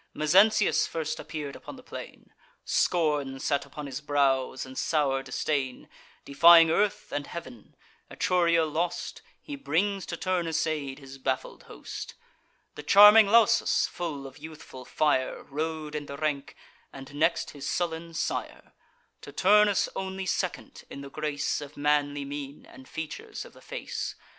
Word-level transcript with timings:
Mezentius 0.15 0.87
first 0.87 1.19
appear'd 1.19 1.55
upon 1.55 1.75
the 1.75 1.83
plain: 1.83 2.33
Scorn 2.65 3.39
sate 3.39 3.67
upon 3.67 3.85
his 3.85 4.01
brows, 4.01 4.65
and 4.65 4.75
sour 4.75 5.21
disdain, 5.21 5.87
Defying 6.25 6.71
earth 6.71 7.11
and 7.11 7.27
heav'n. 7.27 7.75
Etruria 8.09 8.65
lost, 8.65 9.21
He 9.43 9.55
brings 9.55 10.07
to 10.07 10.17
Turnus' 10.17 10.65
aid 10.65 10.97
his 10.97 11.19
baffled 11.19 11.65
host. 11.69 12.15
The 12.73 12.81
charming 12.81 13.27
Lausus, 13.27 13.85
full 13.87 14.25
of 14.25 14.39
youthful 14.39 14.85
fire, 14.85 15.43
Rode 15.43 15.93
in 15.93 16.07
the 16.07 16.17
rank, 16.17 16.55
and 16.91 17.13
next 17.13 17.51
his 17.51 17.69
sullen 17.69 18.15
sire; 18.15 18.73
To 19.21 19.31
Turnus 19.31 19.87
only 19.95 20.25
second 20.25 20.83
in 20.89 21.01
the 21.01 21.11
grace 21.11 21.61
Of 21.61 21.77
manly 21.77 22.25
mien, 22.25 22.65
and 22.65 22.89
features 22.89 23.45
of 23.45 23.53
the 23.53 23.61
face. 23.61 24.15